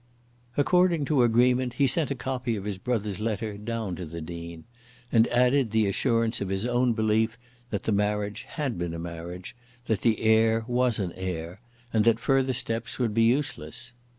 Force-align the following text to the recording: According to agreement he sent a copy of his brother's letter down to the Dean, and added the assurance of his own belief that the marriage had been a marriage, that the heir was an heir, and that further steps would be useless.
According 0.57 1.05
to 1.05 1.21
agreement 1.21 1.73
he 1.73 1.85
sent 1.85 2.09
a 2.09 2.15
copy 2.15 2.55
of 2.55 2.63
his 2.63 2.79
brother's 2.79 3.19
letter 3.19 3.55
down 3.55 3.95
to 3.97 4.05
the 4.07 4.19
Dean, 4.19 4.63
and 5.11 5.27
added 5.27 5.69
the 5.69 5.85
assurance 5.85 6.41
of 6.41 6.49
his 6.49 6.65
own 6.65 6.93
belief 6.93 7.37
that 7.69 7.83
the 7.83 7.91
marriage 7.91 8.45
had 8.49 8.79
been 8.79 8.95
a 8.95 8.99
marriage, 8.99 9.55
that 9.85 10.01
the 10.01 10.21
heir 10.23 10.65
was 10.67 10.97
an 10.97 11.13
heir, 11.15 11.61
and 11.93 12.03
that 12.05 12.19
further 12.19 12.51
steps 12.53 12.97
would 12.97 13.13
be 13.13 13.21
useless. 13.25 13.93